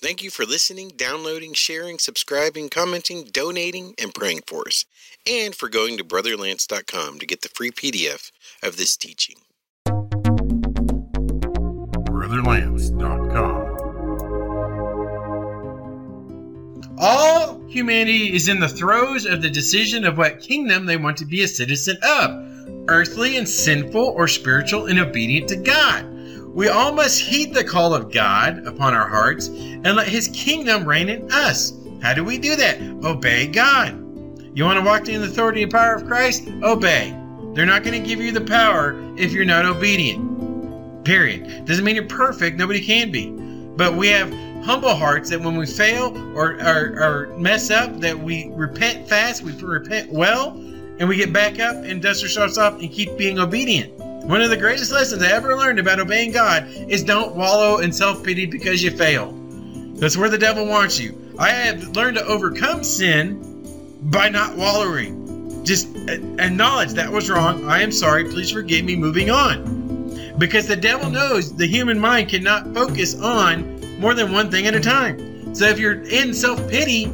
Thank 0.00 0.22
you 0.22 0.30
for 0.30 0.44
listening, 0.44 0.92
downloading, 0.96 1.54
sharing, 1.54 1.98
subscribing, 1.98 2.68
commenting, 2.68 3.24
donating, 3.24 3.94
and 3.98 4.14
praying 4.14 4.42
for 4.46 4.68
us, 4.68 4.84
and 5.28 5.56
for 5.56 5.68
going 5.68 5.96
to 5.96 6.04
brotherlance.com 6.04 7.18
to 7.18 7.26
get 7.26 7.42
the 7.42 7.48
free 7.48 7.72
PDF 7.72 8.30
of 8.62 8.76
this 8.76 8.96
teaching. 8.96 9.36
brotherlance.com. 12.04 13.78
All 17.00 17.60
humanity 17.68 18.34
is 18.34 18.48
in 18.48 18.60
the 18.60 18.68
throes 18.68 19.26
of 19.26 19.42
the 19.42 19.50
decision 19.50 20.04
of 20.04 20.16
what 20.16 20.40
kingdom 20.40 20.86
they 20.86 20.96
want 20.96 21.16
to 21.18 21.24
be 21.24 21.42
a 21.42 21.48
citizen 21.48 21.96
of 22.02 22.86
earthly 22.88 23.36
and 23.36 23.48
sinful 23.48 24.04
or 24.16 24.28
spiritual 24.28 24.86
and 24.86 24.98
obedient 25.00 25.48
to 25.48 25.56
God. 25.56 26.07
We 26.58 26.66
all 26.66 26.90
must 26.90 27.20
heed 27.20 27.54
the 27.54 27.62
call 27.62 27.94
of 27.94 28.10
God 28.10 28.66
upon 28.66 28.92
our 28.92 29.08
hearts 29.08 29.46
and 29.46 29.94
let 29.94 30.08
his 30.08 30.26
kingdom 30.26 30.84
reign 30.84 31.08
in 31.08 31.30
us. 31.30 31.72
How 32.02 32.14
do 32.14 32.24
we 32.24 32.36
do 32.36 32.56
that? 32.56 32.80
Obey 33.04 33.46
God. 33.46 33.92
You 34.56 34.64
want 34.64 34.76
to 34.76 34.84
walk 34.84 35.08
in 35.08 35.20
the 35.20 35.28
authority 35.28 35.62
and 35.62 35.70
power 35.70 35.94
of 35.94 36.08
Christ? 36.08 36.48
Obey. 36.64 37.16
They're 37.54 37.64
not 37.64 37.84
going 37.84 38.02
to 38.02 38.04
give 38.04 38.20
you 38.20 38.32
the 38.32 38.40
power 38.40 39.00
if 39.16 39.30
you're 39.30 39.44
not 39.44 39.66
obedient. 39.66 41.04
Period. 41.04 41.64
Doesn't 41.64 41.84
mean 41.84 41.94
you're 41.94 42.06
perfect. 42.06 42.56
Nobody 42.56 42.80
can 42.80 43.12
be. 43.12 43.30
But 43.76 43.94
we 43.94 44.08
have 44.08 44.28
humble 44.64 44.96
hearts 44.96 45.30
that 45.30 45.40
when 45.40 45.56
we 45.56 45.64
fail 45.64 46.06
or, 46.36 46.54
or, 46.54 47.30
or 47.30 47.38
mess 47.38 47.70
up, 47.70 48.00
that 48.00 48.18
we 48.18 48.50
repent 48.56 49.08
fast, 49.08 49.44
we 49.44 49.52
repent 49.52 50.12
well, 50.12 50.56
and 50.98 51.08
we 51.08 51.14
get 51.14 51.32
back 51.32 51.60
up 51.60 51.76
and 51.84 52.02
dust 52.02 52.24
ourselves 52.24 52.58
off 52.58 52.80
and 52.80 52.90
keep 52.90 53.16
being 53.16 53.38
obedient. 53.38 53.97
One 54.28 54.42
of 54.42 54.50
the 54.50 54.58
greatest 54.58 54.92
lessons 54.92 55.22
I 55.22 55.32
ever 55.32 55.56
learned 55.56 55.78
about 55.78 56.00
obeying 56.00 56.32
God 56.32 56.68
is 56.86 57.02
don't 57.02 57.34
wallow 57.34 57.78
in 57.78 57.90
self 57.90 58.22
pity 58.22 58.44
because 58.44 58.82
you 58.82 58.90
fail. 58.90 59.32
That's 59.94 60.18
where 60.18 60.28
the 60.28 60.36
devil 60.36 60.66
wants 60.66 61.00
you. 61.00 61.34
I 61.38 61.48
have 61.48 61.96
learned 61.96 62.18
to 62.18 62.26
overcome 62.26 62.84
sin 62.84 63.40
by 64.10 64.28
not 64.28 64.54
wallowing. 64.54 65.64
Just 65.64 65.96
acknowledge 65.96 66.92
that 66.92 67.10
was 67.10 67.30
wrong. 67.30 67.66
I 67.70 67.80
am 67.80 67.90
sorry. 67.90 68.24
Please 68.24 68.50
forgive 68.50 68.84
me. 68.84 68.96
Moving 68.96 69.30
on. 69.30 70.36
Because 70.36 70.66
the 70.66 70.76
devil 70.76 71.08
knows 71.08 71.56
the 71.56 71.66
human 71.66 71.98
mind 71.98 72.28
cannot 72.28 72.74
focus 72.74 73.18
on 73.18 73.98
more 73.98 74.12
than 74.12 74.30
one 74.30 74.50
thing 74.50 74.66
at 74.66 74.74
a 74.74 74.80
time. 74.80 75.54
So 75.54 75.64
if 75.68 75.78
you're 75.78 76.02
in 76.02 76.34
self 76.34 76.68
pity, 76.68 77.06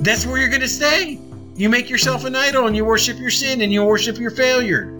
that's 0.00 0.26
where 0.26 0.36
you're 0.36 0.50
going 0.50 0.60
to 0.60 0.68
stay. 0.68 1.18
You 1.56 1.70
make 1.70 1.88
yourself 1.88 2.26
an 2.26 2.36
idol 2.36 2.66
and 2.66 2.76
you 2.76 2.84
worship 2.84 3.18
your 3.18 3.30
sin 3.30 3.62
and 3.62 3.72
you 3.72 3.82
worship 3.82 4.18
your 4.18 4.32
failure. 4.32 4.94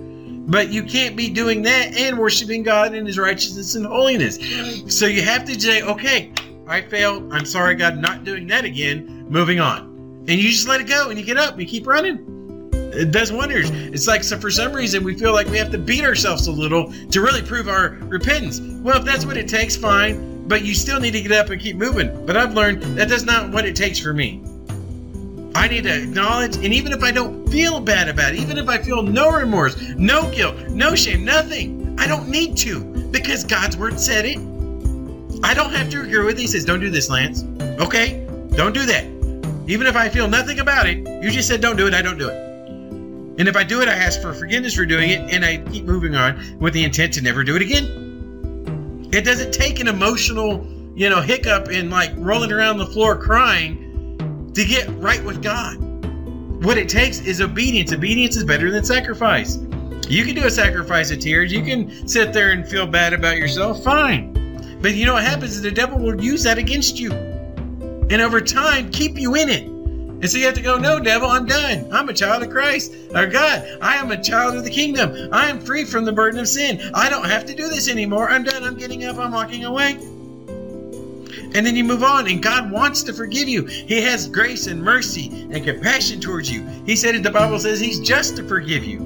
But 0.47 0.69
you 0.69 0.83
can't 0.83 1.17
be 1.17 1.31
doing 1.31 1.63
that 1.63 1.97
and 1.97 2.19
worshiping 2.19 2.63
God 2.63 2.95
in 2.95 3.07
His 3.07 3.19
righteousness 3.19 3.75
and 3.75 3.87
holiness. 3.87 4.39
So 4.95 5.07
you 5.07 5.23
have 5.23 5.45
to 5.47 5.59
say, 5.59 5.83
okay, 5.83 6.33
I 6.67 6.83
failed. 6.83 7.33
I'm 7.33 7.47
sorry, 7.47 7.75
God, 7.75 7.97
not 7.97 8.25
doing 8.25 8.47
that 8.49 8.65
again. 8.65 9.27
Moving 9.29 9.61
on. 9.61 9.95
And 10.29 10.31
you 10.31 10.51
just 10.51 10.69
let 10.69 10.81
it 10.81 10.87
go 10.87 11.11
and 11.11 11.19
you 11.19 11.25
get 11.25 11.37
up 11.37 11.53
and 11.53 11.63
you 11.63 11.67
keep 11.67 11.87
running. 11.87 12.71
It 12.73 13.11
does 13.11 13.33
wonders. 13.33 13.71
It's 13.71 14.07
like 14.07 14.23
so 14.23 14.39
for 14.39 14.51
some 14.51 14.73
reason 14.73 15.03
we 15.03 15.19
feel 15.19 15.33
like 15.33 15.49
we 15.49 15.59
have 15.59 15.73
to 15.73 15.79
beat 15.79 16.05
ourselves 16.05 16.47
a 16.47 16.53
little 16.53 16.93
to 17.11 17.21
really 17.21 17.43
prove 17.43 17.69
our 17.69 17.91
repentance. 18.03 18.61
Well, 18.61 18.99
if 18.99 19.05
that's 19.05 19.27
what 19.27 19.37
it 19.37 19.49
takes, 19.49 19.77
fine. 19.77 20.47
But 20.47 20.65
you 20.65 20.75
still 20.75 21.01
need 21.01 21.13
to 21.13 21.23
get 21.23 21.33
up 21.33 21.51
and 21.51 21.61
keep 21.61 21.77
moving. 21.77 22.25
But 22.27 22.37
I've 22.37 22.55
learned 22.55 22.83
that 22.99 23.09
that's 23.09 23.25
not 23.25 23.51
what 23.51 23.65
it 23.65 23.75
takes 23.75 23.99
for 23.99 24.13
me. 24.15 24.43
I 25.55 25.69
need 25.69 25.85
to 25.85 26.03
acknowledge, 26.03 26.57
and 26.57 26.73
even 26.75 26.93
if 26.93 27.03
I 27.03 27.11
don't 27.11 27.49
feel 27.49 27.81
bad 27.81 28.09
about 28.09 28.35
it, 28.35 28.41
even 28.41 28.59
if 28.59 28.69
I 28.69 28.79
feel 28.79 29.03
no 29.03 29.31
remorse, 29.31 29.77
no 29.97 30.31
guilt, 30.31 30.69
no 30.69 30.95
shame, 30.95 31.25
nothing, 31.25 31.97
I 31.99 32.07
don't 32.07 32.29
need 32.29 32.57
to 32.59 32.85
because 33.11 33.45
God's 33.45 33.77
word 33.77 34.01
said 34.01 34.25
it. 34.25 34.39
I 35.45 35.55
don't 35.55 35.73
have 35.73 35.91
to 35.91 36.03
agree 36.03 36.25
with 36.25 36.39
it. 36.39 36.41
He 36.41 36.47
says, 36.47 36.65
Don't 36.65 36.81
do 36.81 36.91
this, 36.91 37.09
Lance. 37.09 37.45
Okay? 37.81 38.27
Don't 38.57 38.73
do 38.73 38.87
that. 38.87 39.05
Even 39.67 39.87
if 39.87 39.97
I 39.97 40.09
feel 40.11 40.29
nothing 40.29 40.61
about 40.61 40.87
it, 40.87 40.99
you 41.23 41.31
just 41.31 41.49
said 41.49 41.61
don't 41.61 41.77
do 41.77 41.87
it, 41.87 41.95
I 41.95 42.03
don't 42.03 42.19
do 42.19 42.29
it. 42.29 42.37
And 43.39 43.49
if 43.49 43.57
I 43.57 43.65
do 43.65 43.81
it, 43.81 43.89
I 43.89 43.93
ask 43.93 44.21
for 44.21 44.33
forgiveness 44.35 44.75
for 44.75 44.85
doing 44.85 45.11
it, 45.11 45.21
and 45.33 45.45
I 45.45 45.57
keep 45.57 45.85
moving 45.85 46.15
on 46.15 46.59
with 46.61 46.75
the 46.75 46.85
intent 46.85 47.15
to 47.15 47.23
never 47.23 47.43
do 47.43 47.57
it 47.57 47.63
again. 47.63 49.09
It 49.13 49.25
doesn't 49.25 49.53
take 49.53 49.81
an 49.81 49.89
emotional, 49.89 50.67
you 50.95 51.09
know, 51.09 51.21
hiccup 51.21 51.69
and 51.69 51.91
like 51.91 52.13
rolling 52.17 52.53
around 52.53 52.79
the 52.79 52.87
floor 52.87 53.17
crying 53.17 53.84
to 54.55 54.65
get 54.65 54.89
right 55.01 55.23
with 55.25 55.43
God. 55.43 55.77
What 56.65 56.79
it 56.79 56.89
takes 56.89 57.21
is 57.21 57.41
obedience. 57.41 57.93
Obedience 57.93 58.37
is 58.37 58.45
better 58.45 58.71
than 58.71 58.85
sacrifice. 58.85 59.59
You 60.09 60.25
can 60.25 60.35
do 60.35 60.47
a 60.47 60.51
sacrifice 60.51 61.11
of 61.11 61.19
tears. 61.19 61.53
You 61.53 61.63
can 61.63 62.07
sit 62.07 62.33
there 62.33 62.53
and 62.53 62.67
feel 62.67 62.87
bad 62.87 63.13
about 63.13 63.37
yourself. 63.37 63.83
Fine. 63.83 64.79
But 64.81 64.95
you 64.95 65.07
know 65.07 65.15
what 65.15 65.25
happens 65.25 65.57
is 65.57 65.63
the 65.63 65.71
devil 65.71 65.99
will 65.99 66.23
use 66.23 66.43
that 66.45 66.59
against 66.59 66.99
you. 66.99 67.13
And 67.13 68.21
over 68.21 68.41
time, 68.41 68.91
keep 68.91 69.19
you 69.19 69.35
in 69.35 69.49
it. 69.49 69.65
And 69.67 70.31
so 70.31 70.39
you 70.39 70.45
have 70.47 70.55
to 70.55 70.63
go, 70.63 70.79
no, 70.79 71.01
devil, 71.01 71.29
I'm 71.29 71.47
done. 71.47 71.89
I'm 71.93 72.09
a 72.09 72.15
child 72.15 72.43
of 72.43 72.51
Christ. 72.51 72.95
Or 73.15 73.27
God, 73.27 73.79
I 73.83 73.97
am 73.97 74.11
a 74.11 74.23
child 74.23 74.57
of 74.57 74.65
the 74.65 74.71
kingdom. 74.71 75.31
I 75.33 75.51
am 75.51 75.61
free 75.61 75.85
from 75.85 76.05
the 76.05 76.13
burden 76.13 76.39
of 76.39 76.49
sin. 76.49 76.81
I 76.95 77.11
don't 77.11 77.29
have 77.29 77.45
to 77.47 77.55
do 77.55 77.69
this 77.69 77.89
anymore. 77.89 78.31
I'm 78.31 78.45
done. 78.45 78.63
I'm 78.63 78.77
getting 78.77 79.05
up. 79.05 79.19
I'm 79.19 79.33
walking 79.33 79.65
away. 79.65 79.99
And 81.55 81.65
then 81.65 81.77
you 81.77 81.85
move 81.85 82.03
on, 82.03 82.29
and 82.29 82.43
God 82.43 82.71
wants 82.71 83.03
to 83.05 83.13
forgive 83.13 83.49
you. 83.49 83.65
He 83.65 84.03
has 84.03 84.29
grace 84.29 84.67
and 84.67 84.83
mercy 84.83 85.49
and 85.53 85.65
compassion 85.65 86.21
towards 86.21 86.51
you. 86.51 86.67
He 86.85 86.97
said, 86.97 87.15
it 87.15 87.23
the 87.23 87.31
Bible 87.31 87.59
says 87.61 87.81
He's 87.81 88.01
just 88.01 88.37
to 88.37 88.45
forgive 88.47 88.85
you. 88.85 88.99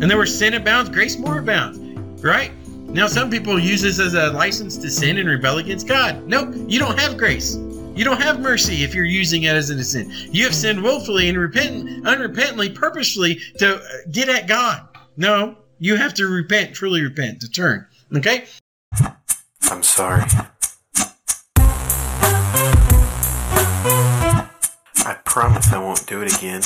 And 0.00 0.10
there 0.10 0.16
were 0.16 0.26
sin 0.26 0.54
abounds, 0.54 0.90
grace 0.90 1.18
more 1.18 1.38
abounds, 1.38 1.78
right? 2.22 2.52
Now, 2.94 3.08
some 3.08 3.28
people 3.28 3.58
use 3.58 3.82
this 3.82 3.98
as 3.98 4.14
a 4.14 4.30
license 4.30 4.76
to 4.78 4.88
sin 4.88 5.18
and 5.18 5.28
rebel 5.28 5.58
against 5.58 5.88
God. 5.88 6.24
No, 6.28 6.52
you 6.68 6.78
don't 6.78 6.98
have 6.98 7.18
grace. 7.18 7.56
You 7.96 8.04
don't 8.04 8.20
have 8.20 8.40
mercy 8.40 8.84
if 8.84 8.94
you're 8.94 9.04
using 9.04 9.44
it 9.44 9.54
as 9.54 9.70
a 9.70 9.84
sin. 9.84 10.12
You 10.30 10.44
have 10.44 10.54
sinned 10.54 10.82
willfully 10.82 11.28
and 11.28 11.38
repentant, 11.38 12.04
unrepentantly, 12.04 12.74
purposely 12.74 13.40
to 13.58 13.82
get 14.12 14.28
at 14.28 14.46
God. 14.46 14.86
No, 15.16 15.56
you 15.78 15.96
have 15.96 16.14
to 16.14 16.26
repent, 16.26 16.74
truly 16.74 17.02
repent, 17.02 17.40
to 17.40 17.50
turn. 17.50 17.86
Okay? 18.16 18.44
I'm 19.70 19.82
sorry. 19.82 20.24
Promise 25.34 25.72
I 25.72 25.78
won't 25.78 26.06
do 26.06 26.22
it 26.22 26.32
again. 26.32 26.62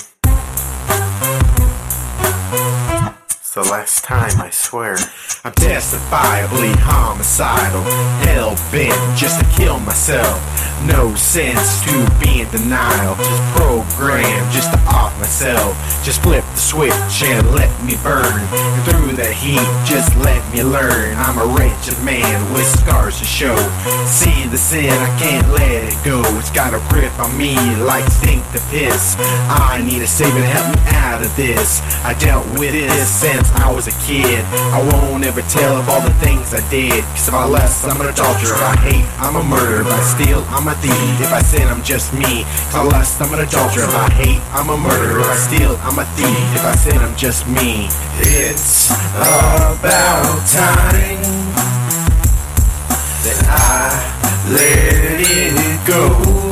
The 3.59 3.65
last 3.65 4.05
time, 4.05 4.41
I 4.41 4.51
swear. 4.51 4.95
I'm 5.43 5.51
testifiably 5.51 6.75
homicidal, 6.79 7.83
hell 8.23 8.55
bent 8.71 9.19
just 9.19 9.41
to 9.41 9.47
kill 9.59 9.81
myself. 9.81 10.39
No 10.87 11.13
sense 11.17 11.83
to 11.83 11.95
be 12.23 12.43
in 12.43 12.51
denial, 12.51 13.17
just 13.17 13.43
programmed 13.59 14.53
just 14.53 14.71
to 14.71 14.79
off 14.87 15.11
myself. 15.19 15.75
Just 16.05 16.23
flip 16.23 16.45
the 16.55 16.57
switch 16.57 17.23
and 17.27 17.51
let 17.51 17.71
me 17.83 17.99
burn. 18.07 18.47
And 18.55 18.83
through 18.87 19.17
the 19.17 19.27
heat, 19.27 19.67
just 19.83 20.15
let 20.19 20.39
me 20.55 20.63
learn. 20.63 21.17
I'm 21.19 21.39
a 21.39 21.47
wretched 21.59 21.99
man 22.05 22.39
with 22.55 22.67
scars 22.79 23.19
to 23.19 23.25
show. 23.25 23.57
See 24.07 24.47
the 24.47 24.59
sin, 24.59 24.91
I 24.91 25.11
can't 25.19 25.49
let 25.51 25.83
it 25.83 25.99
go. 26.05 26.23
It's 26.39 26.53
got 26.53 26.75
a 26.75 26.83
grip 26.91 27.11
on 27.19 27.37
me 27.37 27.59
like 27.83 28.07
stink 28.23 28.47
to 28.53 28.61
piss. 28.71 29.17
I 29.51 29.83
need 29.85 30.03
a 30.03 30.07
savior 30.07 30.43
to 30.43 30.47
help 30.47 30.77
me 30.77 30.83
out 30.95 31.23
of 31.23 31.35
this. 31.35 31.83
I 32.05 32.15
dealt 32.15 32.47
with 32.59 32.73
this 32.73 33.09
since 33.09 33.48
I 33.55 33.73
was 33.73 33.87
a 33.89 33.97
kid. 34.07 34.45
I 34.73 34.81
won't 34.93 35.25
ever 35.25 35.43
tell 35.43 35.77
of 35.77 35.89
all 35.89 36.01
the 36.01 36.13
things 36.25 36.55
I 36.55 36.63
did. 36.71 37.05
Cause 37.17 37.29
if 37.29 37.35
I 37.35 37.45
lust, 37.45 37.85
I'm 37.85 38.01
an 38.01 38.09
adulterer. 38.09 38.55
If 38.55 38.63
I 38.63 38.77
hate, 38.77 39.07
I'm 39.19 39.37
a 39.37 39.45
murderer. 39.45 39.83
If 39.83 39.93
I 39.93 40.03
steal, 40.03 40.45
I'm 40.49 40.69
a 40.69 40.75
thief. 40.77 41.21
If 41.21 41.33
I 41.33 41.43
sin, 41.43 41.69
I'm 41.69 41.83
just 41.83 42.13
me. 42.15 42.43
If 42.43 42.75
I 42.75 42.83
lust, 42.85 43.21
I'm 43.21 43.33
an 43.35 43.41
adulterer. 43.41 43.85
If 43.85 43.95
I 43.95 44.11
hate, 44.11 44.43
I'm 44.53 44.71
a 44.71 44.77
murderer. 44.77 45.21
If 45.21 45.27
I 45.27 45.37
steal, 45.37 45.77
I'm 45.83 45.99
a 45.99 46.05
thief. 46.17 46.39
If 46.57 46.65
I 46.65 46.75
sin, 46.75 46.99
I'm 46.99 47.17
just 47.17 47.47
me. 47.49 47.89
It's 48.21 48.91
about 48.91 50.47
time 50.49 51.23
that 53.25 53.41
I 53.49 54.19
let 54.51 55.21
it 55.21 55.87
go. 55.87 56.48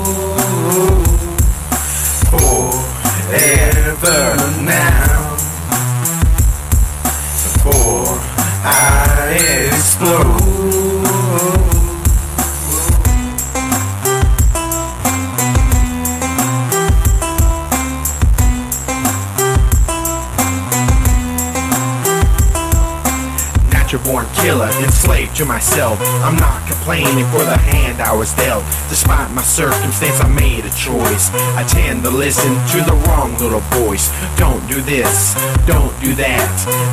Born 24.06 24.26
killer, 24.38 24.70
enslaved 24.86 25.34
to 25.34 25.44
myself. 25.44 25.98
I'm 26.22 26.36
not 26.36 26.62
complaining 26.70 27.26
for 27.34 27.42
the 27.42 27.58
hand 27.58 28.00
I 28.00 28.14
was 28.14 28.32
dealt. 28.34 28.62
Despite 28.88 29.30
my 29.34 29.42
circumstance, 29.42 30.20
I 30.22 30.28
made 30.28 30.64
a 30.64 30.70
choice. 30.70 31.34
I 31.58 31.66
tend 31.66 32.04
to 32.04 32.10
listen 32.10 32.54
to 32.70 32.78
the 32.86 32.94
wrong 33.06 33.36
little 33.38 33.64
voice. 33.82 34.14
Don't 34.38 34.62
do 34.70 34.80
this, 34.80 35.34
don't 35.66 35.92
do 36.00 36.14
that. 36.14 36.46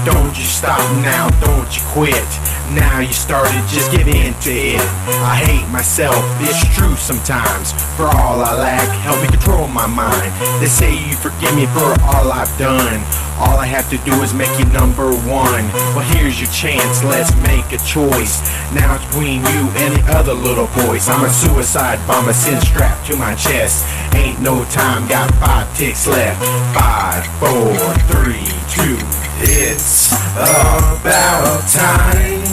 Don't 0.10 0.33
you 0.33 0.45
stop 0.45 0.81
now, 1.06 1.30
don't 1.45 1.69
you 1.69 1.83
quit. 1.94 2.30
Now 2.74 3.00
you 3.00 3.13
started, 3.13 3.62
just 3.69 3.92
get 3.92 4.10
into 4.10 4.50
it. 4.50 4.81
I 5.21 5.38
hate 5.38 5.69
myself, 5.69 6.18
it's 6.42 6.65
true 6.74 6.95
sometimes. 6.98 7.74
For 7.94 8.10
all 8.10 8.42
I 8.42 8.57
lack, 8.57 8.89
help 9.06 9.21
me 9.21 9.30
control 9.30 9.53
my 9.68 9.88
mind. 9.88 10.31
They 10.62 10.68
say 10.68 10.92
you 10.92 11.15
forgive 11.15 11.56
me 11.56 11.65
for 11.68 11.94
all 12.04 12.31
I've 12.31 12.51
done. 12.57 13.04
All 13.39 13.57
I 13.57 13.65
have 13.65 13.89
to 13.89 13.98
do 14.06 14.13
is 14.21 14.33
make 14.33 14.51
you 14.60 14.65
number 14.71 15.12
one. 15.25 15.65
Well, 15.95 16.06
here's 16.15 16.39
your 16.39 16.50
chance, 16.51 17.04
let's 17.04 17.33
make 17.42 17.71
a 17.71 17.81
choice. 17.83 18.42
Now 18.74 18.95
it's 18.95 19.06
between 19.07 19.42
you 19.42 19.62
and 19.83 19.95
the 19.95 20.04
other 20.13 20.33
little 20.33 20.68
voice. 20.86 21.10
I'm 21.10 21.25
a 21.25 21.30
suicide 21.30 22.00
bomber, 22.07 22.33
sin 22.33 22.60
strapped 22.62 23.07
to 23.07 23.15
my 23.15 23.36
chest. 23.36 23.86
Ain't 24.15 24.39
no 24.42 24.63
time, 24.65 25.07
got 25.07 25.33
five 25.36 25.68
ticks 25.77 26.07
left. 26.07 26.39
Five, 26.74 27.25
four, 27.39 27.74
three, 28.12 28.45
two. 28.69 28.98
It's 29.45 30.12
about 30.12 31.68
time 31.68 32.44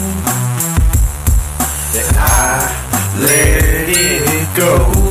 that 1.93 2.15
I 2.17 2.91
let 3.21 3.89
it 3.89 4.57
go 4.57 5.10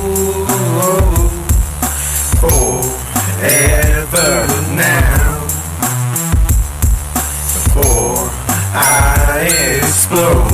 forever 3.41 4.47
now 4.77 5.41
before 7.55 8.29
I 8.75 9.79
explode. 9.79 10.51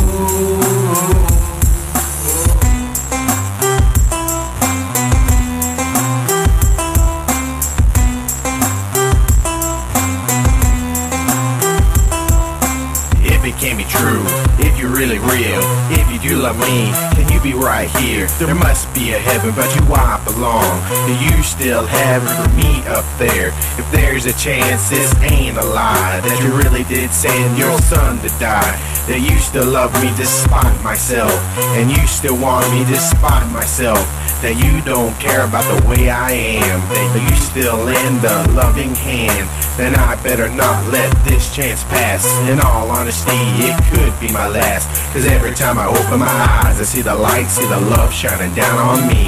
If 13.25 13.45
it 13.45 13.57
can 13.59 13.77
be 13.77 13.85
true, 13.85 14.16
if 16.49 16.57
you 16.57 16.63
do 16.63 16.67
love 16.67 16.69
me, 16.69 16.93
can 17.17 17.33
you 17.33 17.41
be 17.41 17.55
right 17.59 17.89
here? 17.99 18.27
There 18.39 18.55
must 18.55 18.93
be 18.95 19.13
a 19.13 19.19
heaven, 19.19 19.55
but 19.55 19.75
you 19.75 19.85
won't 19.87 20.25
belong. 20.25 20.81
Do 21.07 21.15
you 21.25 21.43
still 21.43 21.87
have 21.87 22.23
it 22.23 22.31
for 22.31 22.49
me 22.57 22.87
up 22.87 23.05
there? 23.19 23.49
If 23.79 23.91
there's 23.91 24.27
a 24.27 24.33
chance, 24.33 24.91
this 24.91 25.15
ain't 25.23 25.57
a 25.57 25.65
lie, 25.65 26.21
that 26.21 26.43
you 26.43 26.57
really 26.57 26.85
did 26.85 27.11
send 27.13 27.59
your 27.59 27.79
son 27.79 28.19
to 28.21 28.29
die. 28.39 28.79
That 29.07 29.21
you 29.21 29.39
still 29.39 29.67
love 29.67 29.93
me 30.03 30.11
despite 30.17 30.83
myself, 30.83 31.33
and 31.79 31.91
you 31.91 32.07
still 32.07 32.37
want 32.37 32.71
me 32.73 32.85
despite 32.85 33.51
myself. 33.53 34.03
That 34.45 34.55
you 34.63 34.85
don't 34.85 35.17
care 35.19 35.45
about 35.45 35.65
the 35.65 35.89
way 35.89 36.11
I 36.11 36.31
am, 36.31 36.79
that 36.93 37.09
you 37.19 37.37
still 37.37 37.79
lend 37.83 38.23
a 38.23 38.47
loving 38.53 38.95
hand. 38.95 39.49
Then 39.77 39.97
I 39.97 40.15
better 40.23 40.49
not 40.49 40.87
let 40.93 41.11
this 41.25 41.53
chance 41.55 41.83
pass. 41.85 42.29
In 42.49 42.61
all 42.61 42.91
honesty, 42.91 43.33
it 43.65 43.75
could 43.91 44.13
be 44.21 44.33
my 44.33 44.47
last. 44.47 44.87
Cause 45.13 45.27
every 45.27 45.55
time 45.55 45.79
I 45.79 45.87
open 45.87 46.21
my 46.21 46.29
eyes, 46.63 46.81
I 46.81 46.85
see 46.85 47.03
the 47.03 47.15
light, 47.15 47.49
see 47.49 47.67
the 47.67 47.81
love 47.81 48.13
shining 48.13 48.55
down 48.55 48.79
on 48.79 49.09
me. 49.09 49.27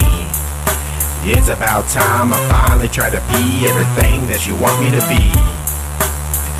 It's 1.25 1.49
about 1.49 1.89
time 1.89 2.33
I 2.33 2.39
finally 2.49 2.89
try 2.89 3.11
to 3.11 3.21
be 3.33 3.67
everything 3.67 4.29
that 4.29 4.47
you 4.47 4.55
want 4.57 4.81
me 4.81 4.93
to 4.93 5.03
be. 5.09 5.33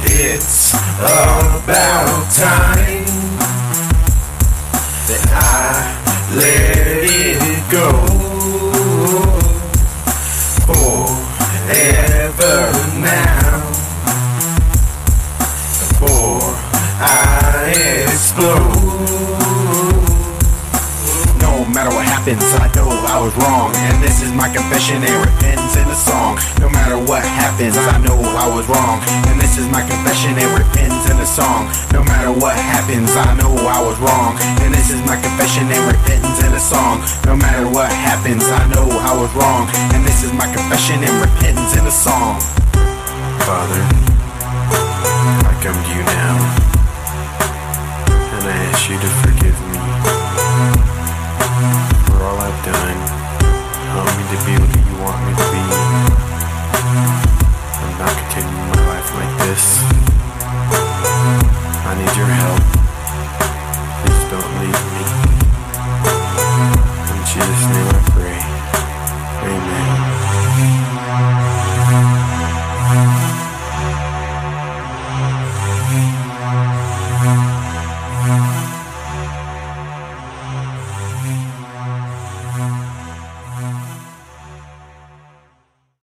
It's 0.05 0.75
about 0.75 2.27
time 2.33 3.05
that 5.07 5.25
I 5.37 6.35
let 6.35 7.05
it 7.05 7.71
go. 7.71 8.38
Forever 10.69 12.61
now. 13.01 13.65
Before 15.81 16.45
I 17.01 17.73
explode. 18.05 18.77
No 21.41 21.65
matter 21.73 21.89
what 21.89 22.05
happens, 22.05 22.45
I 22.61 22.69
know 22.77 22.85
I 22.85 23.17
was 23.17 23.33
wrong. 23.41 23.73
And 23.89 24.05
this 24.05 24.21
is 24.21 24.31
my 24.37 24.53
confession 24.53 25.01
and 25.01 25.17
repentance 25.25 25.73
in 25.81 25.89
a 25.89 25.97
song. 25.97 26.37
No 26.61 26.69
matter 26.69 26.99
what 27.01 27.25
happens, 27.25 27.73
I 27.73 27.97
know 28.05 28.21
I 28.21 28.45
was 28.53 28.69
wrong. 28.69 29.01
And 29.33 29.41
this 29.41 29.57
is 29.57 29.65
my 29.73 29.81
confession 29.89 30.37
and 30.37 30.53
repentance 30.53 31.09
in 31.09 31.17
a 31.17 31.25
song. 31.25 31.73
No 31.97 32.05
matter 32.05 32.29
what 32.31 32.53
happens, 32.53 33.09
I 33.17 33.33
know 33.41 33.57
I 33.57 33.81
was 33.81 33.97
wrong. 34.05 34.37
And 34.61 34.75
this 34.75 34.93
is 34.93 35.01
my 35.09 35.17
confession 35.17 35.65
and 35.73 35.97
repentance 35.97 36.38
song. 36.61 37.01
No 37.25 37.37
matter 37.37 37.69
what 37.71 37.91
happens, 37.91 38.45
I 38.45 38.67
know 38.75 38.89
I 38.91 39.15
was 39.15 39.33
wrong. 39.35 39.69
And 39.95 40.05
this 40.05 40.25
is 40.25 40.33
my 40.33 40.47
confession 40.53 41.03
and 41.05 41.15
repentance 41.23 41.77
in 41.77 41.87
a 41.87 41.91
song. 41.91 42.41
Father, 43.47 43.83
I 45.47 45.53
come 45.63 45.79
to 45.79 45.91
you 45.95 46.03
now, 46.03 46.58